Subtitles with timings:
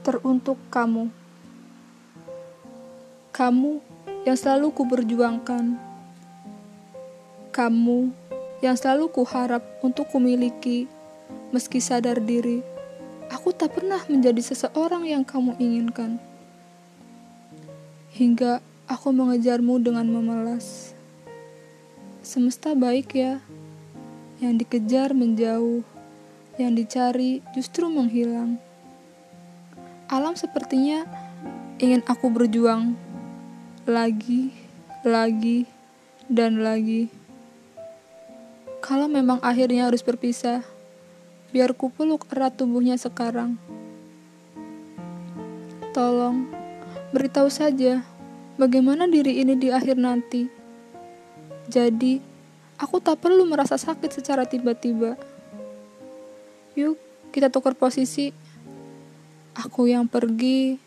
[0.00, 1.12] teruntuk kamu.
[3.36, 3.72] Kamu
[4.24, 5.76] yang selalu kuberjuangkan.
[7.52, 7.98] Kamu
[8.64, 10.88] yang selalu kuharap untuk kumiliki,
[11.52, 12.64] meski sadar diri,
[13.32, 16.20] aku tak pernah menjadi seseorang yang kamu inginkan.
[18.16, 20.92] Hingga aku mengejarmu dengan memelas.
[22.20, 23.40] Semesta baik ya,
[24.40, 25.84] yang dikejar menjauh,
[26.60, 28.60] yang dicari justru menghilang
[30.10, 31.06] alam sepertinya
[31.78, 32.98] ingin aku berjuang
[33.86, 34.50] lagi,
[35.06, 35.70] lagi,
[36.26, 37.06] dan lagi.
[38.82, 40.66] Kalau memang akhirnya harus berpisah,
[41.54, 43.54] biar ku peluk erat tubuhnya sekarang.
[45.94, 46.42] Tolong,
[47.14, 48.02] beritahu saja
[48.58, 50.50] bagaimana diri ini di akhir nanti.
[51.70, 52.18] Jadi,
[52.82, 55.14] aku tak perlu merasa sakit secara tiba-tiba.
[56.74, 56.98] Yuk,
[57.30, 58.49] kita tukar posisi.
[59.60, 60.80] Aku yang pergi,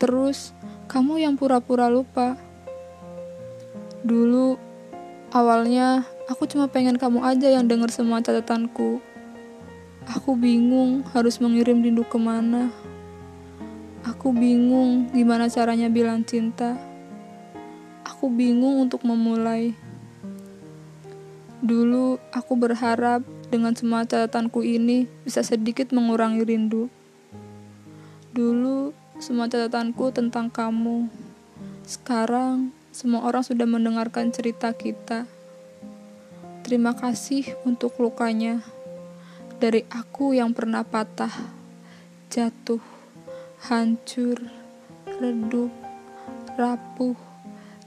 [0.00, 0.56] terus
[0.88, 2.40] kamu yang pura-pura lupa.
[4.00, 4.56] Dulu,
[5.36, 9.04] awalnya aku cuma pengen kamu aja yang denger semua catatanku.
[10.08, 12.72] Aku bingung harus mengirim rindu ke mana.
[14.08, 16.72] Aku bingung gimana caranya bilang cinta.
[18.00, 19.76] Aku bingung untuk memulai.
[21.60, 23.20] Dulu aku berharap
[23.52, 26.88] dengan semua catatanku ini bisa sedikit mengurangi rindu.
[28.36, 31.08] Dulu, semua catatanku tentang kamu.
[31.88, 35.24] Sekarang, semua orang sudah mendengarkan cerita kita.
[36.60, 38.60] Terima kasih untuk lukanya.
[39.56, 41.32] Dari aku yang pernah patah,
[42.28, 42.84] jatuh,
[43.72, 44.36] hancur,
[45.16, 45.72] redup,
[46.60, 47.16] rapuh,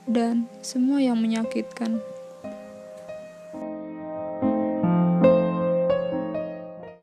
[0.10, 2.02] dan semua yang menyakitkan.